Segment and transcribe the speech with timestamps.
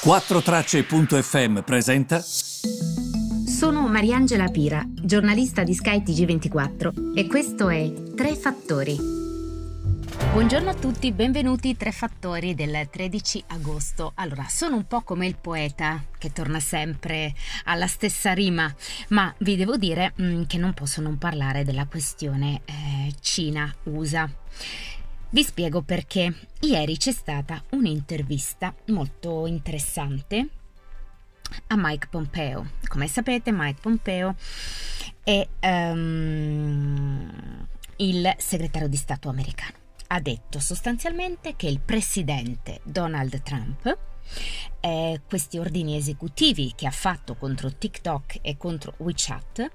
[0.00, 2.20] 4Tracce.fm presenta.
[2.20, 8.96] Sono Mariangela Pira, giornalista di Sky TG24 e questo è Tre Fattori.
[10.30, 14.12] Buongiorno a tutti, benvenuti Tre Fattori del 13 agosto.
[14.14, 17.34] Allora, sono un po' come il poeta che torna sempre
[17.64, 18.72] alla stessa rima,
[19.08, 24.30] ma vi devo dire mh, mm, che non posso non parlare della questione eh, Cina-USA.
[25.30, 26.34] Vi spiego perché.
[26.60, 30.48] Ieri c'è stata un'intervista molto interessante
[31.66, 32.70] a Mike Pompeo.
[32.86, 34.34] Come sapete, Mike Pompeo
[35.22, 37.66] è um,
[37.96, 39.76] il segretario di Stato americano.
[40.06, 43.98] Ha detto sostanzialmente che il presidente Donald Trump
[44.80, 49.70] eh, questi ordini esecutivi che ha fatto contro TikTok e contro WeChat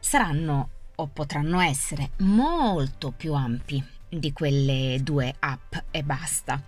[0.00, 6.62] saranno o potranno essere molto più ampi di quelle due app e basta.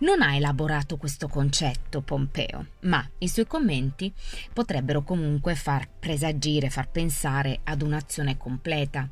[0.00, 4.12] Non ha elaborato questo concetto Pompeo, ma i suoi commenti
[4.52, 9.08] potrebbero comunque far presagire, far pensare ad un'azione completa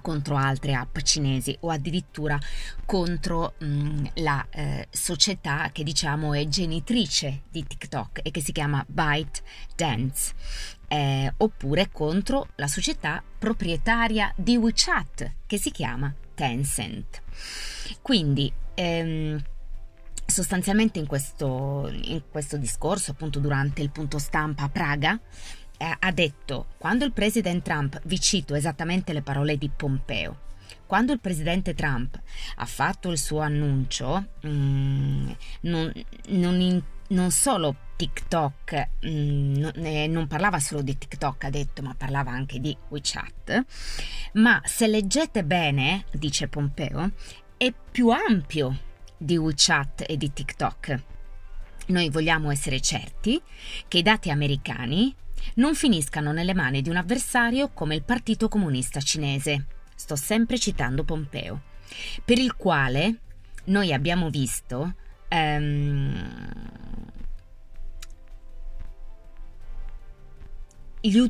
[0.00, 2.38] contro altre app cinesi o addirittura
[2.84, 8.52] contro mh, mm, la eh, società che diciamo è genitrice di TikTok e che si
[8.52, 10.34] chiama ByteDance
[10.88, 17.22] eh, oppure contro la società proprietaria di WeChat che si chiama Tencent.
[18.00, 19.42] Quindi ehm,
[20.24, 25.18] sostanzialmente in questo, in questo discorso, appunto durante il punto stampa a Praga,
[25.78, 30.46] eh, ha detto, quando il presidente Trump, vi cito esattamente le parole di Pompeo,
[30.86, 32.20] quando il presidente Trump
[32.56, 35.92] ha fatto il suo annuncio, mh, mm, non,
[36.28, 41.50] non, in, non, solo TikTok, mh, mm, non, eh, non, parlava solo di TikTok, ha
[41.50, 43.64] detto, ma parlava anche di WeChat,
[44.34, 47.12] ma se leggete bene, dice Pompeo,
[47.56, 48.76] è più ampio
[49.16, 51.02] di WeChat e di TikTok.
[51.88, 53.40] Noi vogliamo essere certi
[53.86, 55.14] che i dati americani
[55.54, 59.66] non finiscano nelle mani di un avversario come il Partito Comunista Cinese.
[59.94, 61.62] Sto sempre citando Pompeo,
[62.24, 63.16] per il quale
[63.64, 64.94] noi abbiamo visto
[65.30, 66.30] um,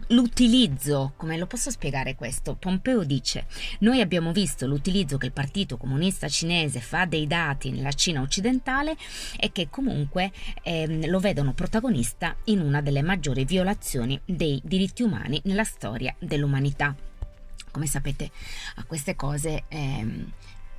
[0.08, 2.54] l'utilizzo, come lo posso spiegare questo?
[2.54, 3.46] Pompeo dice,
[3.80, 8.96] noi abbiamo visto l'utilizzo che il Partito Comunista Cinese fa dei dati nella Cina occidentale
[9.36, 15.40] e che comunque ehm, lo vedono protagonista in una delle maggiori violazioni dei diritti umani
[15.44, 16.94] nella storia dell'umanità.
[17.70, 18.30] Come sapete,
[18.76, 20.32] a queste cose ehm,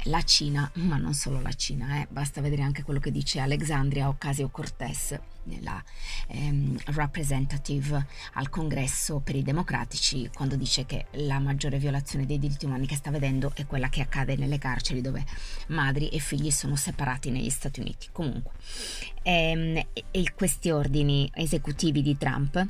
[0.03, 4.07] la Cina, ma non solo la Cina, eh, basta vedere anche quello che dice Alexandria
[4.07, 5.19] Ocasio-Cortez,
[5.61, 5.83] la
[6.27, 12.65] ehm, representative al congresso per i democratici, quando dice che la maggiore violazione dei diritti
[12.65, 15.25] umani che sta vedendo è quella che accade nelle carceri dove
[15.67, 18.07] madri e figli sono separati negli Stati Uniti.
[18.11, 18.51] Comunque,
[19.23, 22.67] ehm, e questi ordini esecutivi di Trump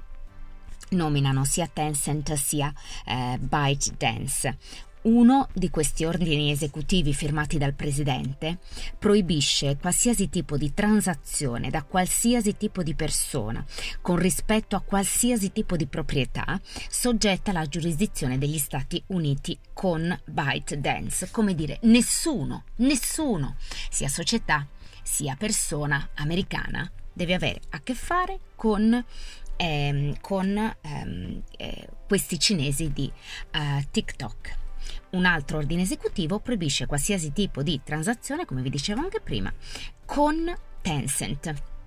[0.89, 2.73] nominano sia Tencent sia
[3.05, 4.57] eh, ByteDance.
[5.01, 8.57] Uno di questi ordini esecutivi firmati dal Presidente
[8.97, 13.63] proibisce qualsiasi tipo di transazione da qualsiasi tipo di persona
[14.01, 16.59] con rispetto a qualsiasi tipo di proprietà
[16.89, 23.55] soggetta alla giurisdizione degli Stati Uniti con ByteDance, come dire nessuno, nessuno,
[23.89, 24.67] sia società
[25.01, 29.03] sia persona americana deve avere a che fare con
[29.55, 33.11] ehm, con ehm, eh, questi cinesi di
[33.53, 34.67] uh, TikTok.
[35.11, 39.51] Un altro ordine esecutivo proibisce qualsiasi tipo di transazione, come vi dicevo anche prima,
[40.05, 41.77] con Tencent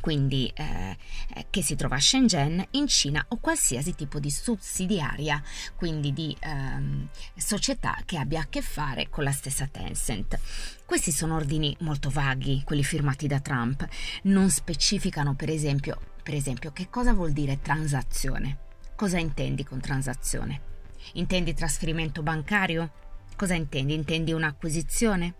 [0.00, 0.96] quindi eh,
[1.34, 5.42] eh, che si trova a Shenzhen in Cina o qualsiasi tipo di sussidiaria,
[5.74, 10.38] quindi di ehm, società che abbia a che fare con la stessa Tencent.
[10.86, 13.86] Questi sono ordini molto vaghi, quelli firmati da Trump,
[14.22, 18.58] non specificano per esempio per esempio, che cosa vuol dire transazione?
[18.94, 20.79] Cosa intendi con transazione?
[21.14, 22.90] Intendi trasferimento bancario?
[23.36, 23.94] Cosa intendi?
[23.94, 25.34] Intendi un'acquisizione?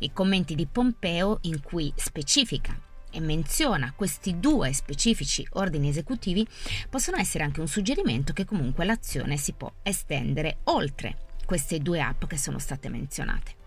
[0.00, 2.78] I commenti di Pompeo in cui specifica
[3.10, 6.46] e menziona questi due specifici ordini esecutivi
[6.90, 11.16] possono essere anche un suggerimento che comunque l'azione si può estendere oltre
[11.46, 13.57] queste due app che sono state menzionate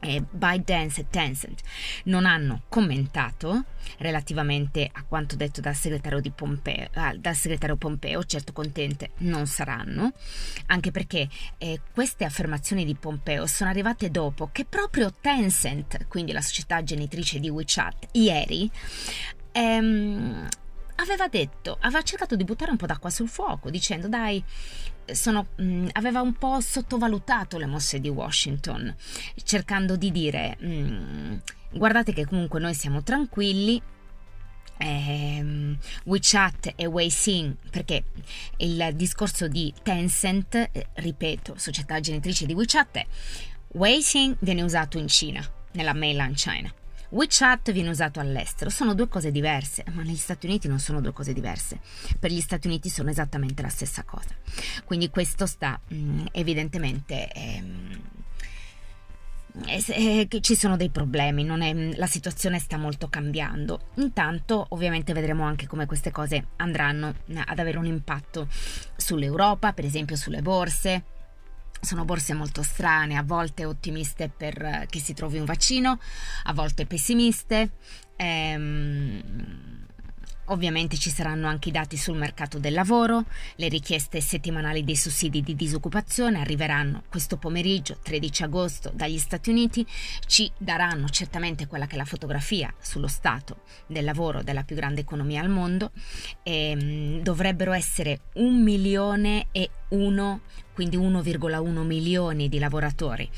[0.00, 1.60] eh, ByteDance e Tencent
[2.04, 3.64] non hanno commentato
[3.98, 10.12] relativamente a quanto detto dal segretario, Pompeo, ah, dal segretario Pompeo, certo contente non saranno,
[10.66, 16.40] anche perché eh, queste affermazioni di Pompeo sono arrivate dopo che proprio Tencent, quindi la
[16.40, 18.70] società genitrice di WeChat, ieri
[19.52, 20.48] ehm,
[20.96, 24.42] aveva detto, aveva cercato di buttare un po' d'acqua sul fuoco, dicendo dai,
[25.12, 28.94] sono, mh, mm, aveva un po' sottovalutato le mosse di Washington,
[29.42, 31.36] cercando di dire mh, mm,
[31.72, 33.80] guardate che comunque noi siamo tranquilli,
[34.78, 38.04] ehm, WeChat e Weixin, perché
[38.58, 43.06] il discorso di Tencent, eh, ripeto, società genitrice di WeChat, è
[43.74, 46.72] Weixin viene usato in Cina, nella mainland China.
[47.14, 51.12] WeChat viene usato all'estero, sono due cose diverse, ma negli Stati Uniti non sono due
[51.12, 51.78] cose diverse.
[52.18, 54.34] Per gli Stati Uniti sono esattamente la stessa cosa.
[54.84, 58.00] Quindi questo sta mm, evidentemente ehm,
[59.66, 63.90] eh, ci sono dei problemi, è, la situazione sta molto cambiando.
[63.94, 67.14] Intanto ovviamente vedremo anche come queste cose andranno
[67.44, 68.48] ad avere un impatto
[68.96, 71.04] sull'Europa, per esempio sulle borse.
[71.84, 75.98] Sono borse molto strane, a volte ottimiste per che si trovi un vaccino,
[76.44, 77.72] a volte pessimiste.
[78.16, 79.83] Ehm,
[80.48, 83.24] Ovviamente ci saranno anche i dati sul mercato del lavoro,
[83.56, 89.86] le richieste settimanali dei sussidi di disoccupazione arriveranno questo pomeriggio 13 agosto dagli Stati Uniti,
[90.26, 95.00] ci daranno certamente quella che è la fotografia sullo stato del lavoro della più grande
[95.00, 95.92] economia al mondo.
[96.42, 100.42] E mh, dovrebbero essere un milione e uno,
[100.74, 103.30] quindi 1,1 milioni di lavoratori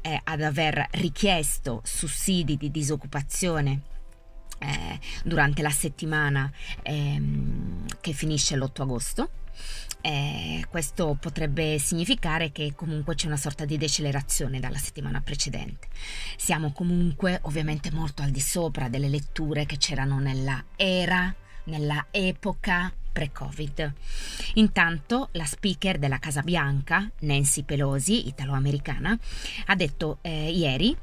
[0.00, 3.96] eh, ad aver richiesto sussidi di disoccupazione
[4.58, 6.50] eh, durante la settimana
[6.82, 9.30] ehm, che finisce l'8 agosto.
[10.00, 15.88] Eh, questo potrebbe significare che comunque c'è una sorta di decelerazione dalla settimana precedente.
[16.36, 21.34] Siamo comunque ovviamente molto al di sopra delle letture che c'erano nella era,
[21.64, 23.92] nella epoca pre-Covid.
[24.54, 29.18] Intanto la speaker della Casa Bianca, Nancy Pelosi, italo-americana,
[29.66, 30.96] ha detto eh, ieri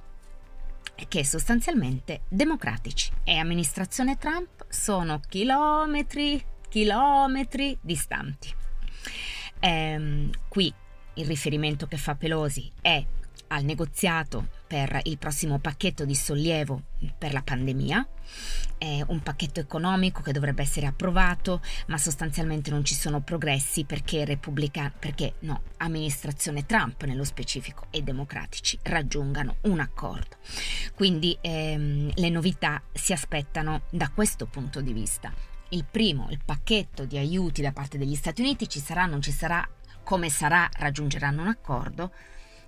[1.07, 8.53] che sostanzialmente democratici e amministrazione Trump sono chilometri, chilometri distanti.
[9.59, 10.73] Ehm, qui
[11.15, 13.03] il riferimento che fa Pelosi è
[13.47, 16.81] al negoziato per il prossimo pacchetto di sollievo
[17.17, 18.07] per la pandemia,
[18.77, 24.25] è un pacchetto economico che dovrebbe essere approvato, ma sostanzialmente non ci sono progressi perché
[24.25, 30.37] repubblicani, perché no, amministrazione Trump nello specifico e democratici raggiungano un accordo.
[30.95, 35.31] Quindi ehm, le novità si aspettano da questo punto di vista.
[35.69, 39.31] Il primo, il pacchetto di aiuti da parte degli Stati Uniti ci sarà, non ci
[39.31, 39.67] sarà,
[40.03, 42.11] come sarà, raggiungeranno un accordo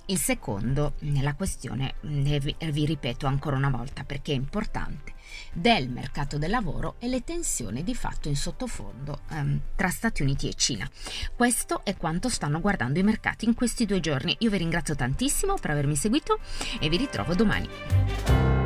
[0.08, 5.14] il secondo, la questione, vi, vi ripeto ancora una volta perché è importante,
[5.54, 10.48] del mercato del lavoro e le tensioni di fatto in sottofondo ehm, tra Stati Uniti
[10.48, 10.90] e Cina.
[11.36, 14.36] Questo è quanto stanno guardando i mercati in questi due giorni.
[14.40, 16.40] Io vi ringrazio tantissimo per avermi seguito
[16.80, 18.57] e vi ritrovo domani.